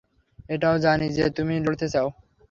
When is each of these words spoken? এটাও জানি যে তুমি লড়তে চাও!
এটাও 0.49 0.75
জানি 0.79 1.07
যে 1.17 1.25
তুমি 1.37 1.55
লড়তে 1.65 1.87
চাও! 1.93 2.07